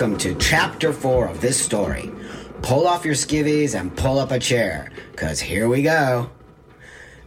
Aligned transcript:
Welcome 0.00 0.16
to 0.20 0.34
chapter 0.36 0.94
four 0.94 1.28
of 1.28 1.42
this 1.42 1.62
story. 1.62 2.10
Pull 2.62 2.86
off 2.86 3.04
your 3.04 3.12
skivvies 3.12 3.78
and 3.78 3.94
pull 3.94 4.18
up 4.18 4.30
a 4.30 4.38
chair, 4.38 4.90
cause 5.14 5.38
here 5.40 5.68
we 5.68 5.82
go. 5.82 6.30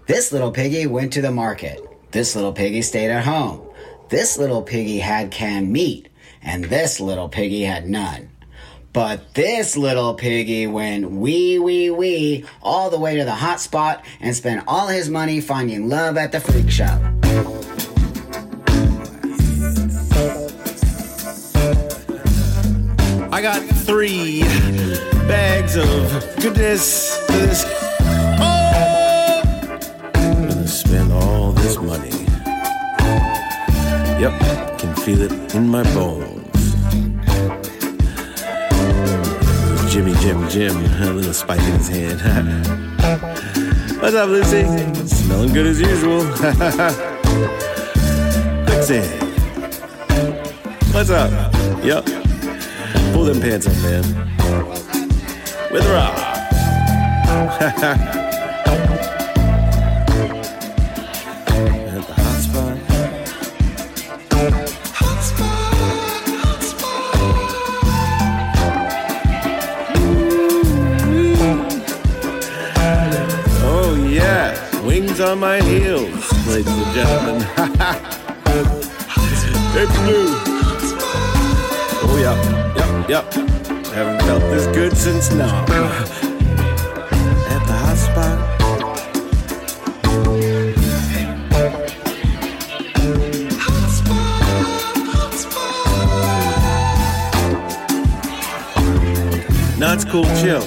This 0.08 0.32
little 0.32 0.50
piggy 0.50 0.88
went 0.88 1.14
to 1.14 1.22
the 1.22 1.30
market. 1.30 1.80
This 2.10 2.36
little 2.36 2.52
piggy 2.52 2.82
stayed 2.82 3.12
at 3.12 3.26
home. 3.26 3.62
This 4.10 4.40
little 4.40 4.64
piggy 4.64 4.98
had 4.98 5.30
canned 5.30 5.72
meat, 5.72 6.10
and 6.42 6.66
this 6.66 7.00
little 7.00 7.30
piggy 7.30 7.62
had 7.62 7.88
none. 7.88 8.32
But 8.92 9.36
this 9.36 9.78
little 9.78 10.16
piggy 10.16 10.66
went 10.66 11.12
wee 11.12 11.60
wee 11.60 11.92
wee 11.92 12.46
all 12.64 12.90
the 12.90 13.00
way 13.00 13.18
to 13.18 13.24
the 13.24 13.36
hot 13.36 13.62
spot 13.62 14.04
and 14.20 14.36
spent 14.36 14.64
all 14.66 14.88
his 14.88 15.12
money 15.12 15.42
finding 15.42 15.90
love 15.90 16.18
at 16.18 16.32
the 16.32 16.40
freak 16.40 16.72
show. 16.72 17.23
Got 23.44 23.62
three 23.62 24.40
bags 25.28 25.76
of 25.76 25.86
goodness. 26.42 27.18
This. 27.28 27.66
I'm 30.16 30.48
gonna 30.48 30.66
spend 30.66 31.12
all 31.12 31.52
this 31.52 31.78
money. 31.78 32.26
Yep, 34.18 34.80
can 34.80 34.96
feel 34.96 35.24
it 35.24 35.34
in 35.54 35.68
my 35.68 35.84
bones. 35.94 36.74
Jimmy, 39.92 40.14
Jim, 40.22 40.48
Jim, 40.48 40.78
a 41.04 41.12
little 41.12 41.34
spike 41.34 41.60
in 41.60 41.74
his 41.74 41.90
hand. 41.90 42.22
What's 44.02 44.16
up, 44.16 44.30
Lucy? 44.30 44.64
Smelling 45.06 45.52
good 45.52 45.68
as 45.68 45.82
usual. 45.82 46.22
Quicksand. 48.68 49.22
What's 50.94 51.10
up? 51.10 51.54
Yep. 51.84 52.23
Pull 53.24 53.32
them 53.34 53.42
pants 53.42 53.68
up, 53.68 53.74
man. 53.84 54.04
With 55.72 55.86
Rob. 55.86 56.14
Hot 64.92 65.24
spot. 65.24 65.58
Oh 73.64 73.96
yeah, 74.12 74.82
wings 74.86 75.22
on 75.22 75.40
my 75.40 75.62
heels, 75.62 76.30
ladies 76.46 76.68
and 76.68 76.94
gentlemen. 76.94 77.48
it's 79.78 79.98
blue. 80.00 80.53
Oh 82.16 82.20
yeah. 82.20 83.08
Yep. 83.08 83.26
i 83.36 83.96
Haven't 83.96 84.22
felt 84.22 84.42
this 84.42 84.68
good 84.68 84.96
since 84.96 85.32
now. 85.32 85.64
At 87.50 87.66
the 87.66 87.74
hot 87.74 87.98
spot. 87.98 88.38
Nuts 99.80 100.06
cool 100.06 100.26
chill. 100.40 100.64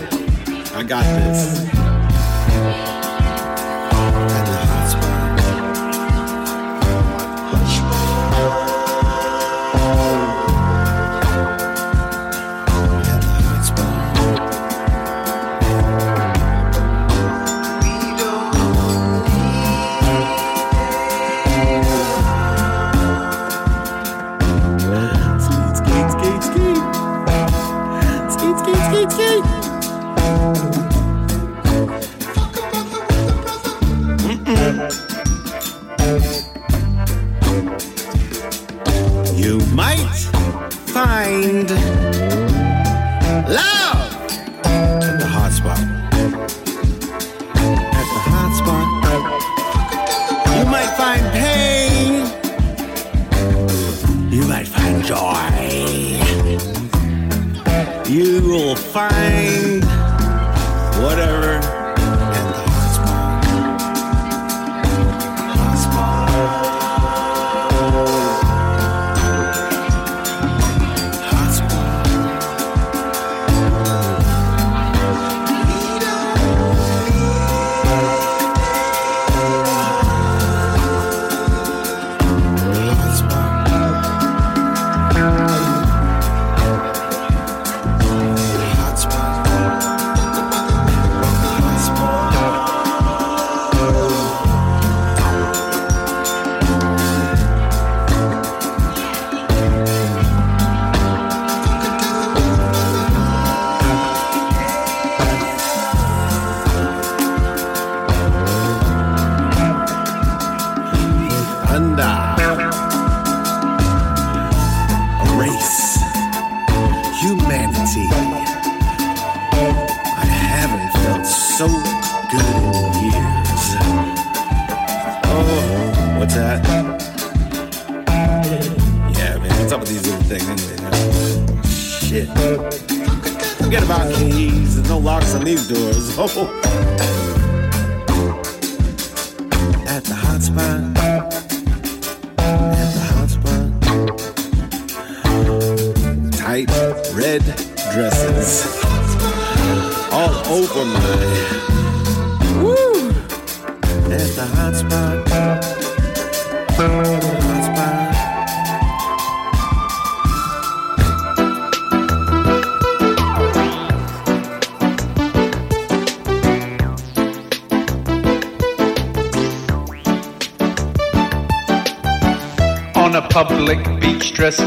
I 0.76 0.82
got 0.82 1.04
this. 1.04 1.75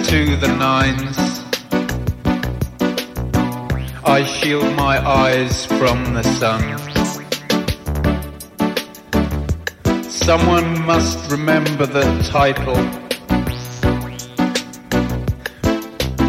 To 0.09 0.35
the 0.37 0.47
nines. 0.47 1.17
I 4.03 4.23
shield 4.23 4.75
my 4.75 4.97
eyes 5.07 5.67
from 5.67 6.15
the 6.15 6.23
sun. 6.23 6.63
Someone 10.09 10.83
must 10.87 11.29
remember 11.29 11.85
the 11.85 12.05
title 12.23 12.79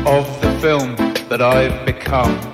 of 0.07 0.27
the 0.43 0.59
film 0.61 0.95
that 1.31 1.41
I've 1.41 1.87
become. 1.87 2.50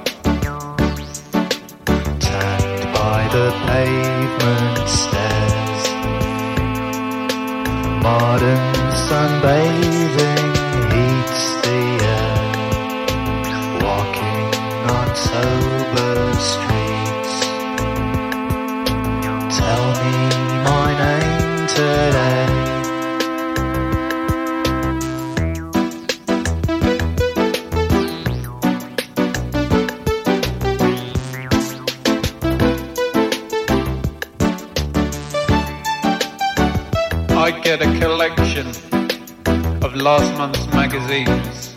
Collection 38.57 39.85
of 39.85 39.95
last 39.97 40.33
month's 40.39 40.67
magazines 40.69 41.77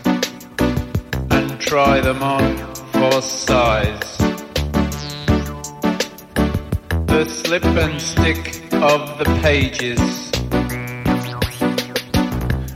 and 1.30 1.60
try 1.60 2.00
them 2.00 2.22
on 2.22 2.56
for 2.92 3.20
size. 3.20 4.16
The 7.06 7.24
slip 7.26 7.64
and 7.64 8.00
stick 8.00 8.64
of 8.72 9.18
the 9.18 9.26
pages 9.42 10.00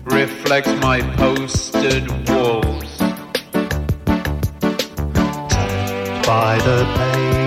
reflects 0.04 0.74
my 0.82 1.00
posted 1.16 2.10
walls. 2.28 2.74
by 6.26 6.56
the 6.64 6.86
pavement 6.96 7.43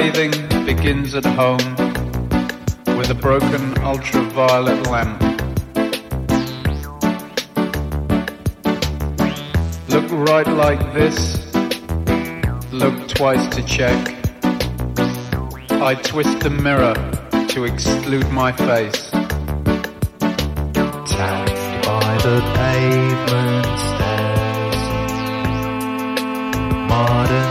sunbathing 0.00 0.64
begins 0.64 1.14
at 1.14 1.24
home 1.24 1.58
with 2.96 3.10
a 3.10 3.14
broken 3.14 3.76
ultraviolet 3.78 4.86
lamp. 4.86 5.20
Look 9.88 10.10
right 10.28 10.46
like 10.46 10.94
this, 10.94 11.54
look 12.72 13.08
twice 13.08 13.46
to 13.54 13.62
check. 13.64 14.16
I 15.82 15.94
twist 16.02 16.40
the 16.40 16.50
mirror 16.50 16.94
to 17.48 17.64
exclude 17.64 18.30
my 18.30 18.52
face. 18.52 19.10
Tapped 21.10 21.84
by 21.84 22.18
the 22.24 22.40
pavement 22.56 23.66
stairs. 23.90 24.80
Modern 26.88 27.49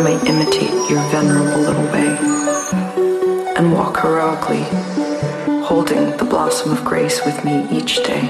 I 0.00 0.02
may 0.02 0.30
imitate 0.30 0.72
your 0.88 1.02
venerable 1.10 1.60
little 1.60 1.84
way 1.92 2.16
and 3.54 3.70
walk 3.70 3.98
heroically, 3.98 4.62
holding 5.62 6.16
the 6.16 6.24
blossom 6.24 6.72
of 6.72 6.82
grace 6.86 7.22
with 7.26 7.44
me 7.44 7.68
each 7.70 7.96
day. 7.96 8.22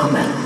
Amen. 0.00 0.45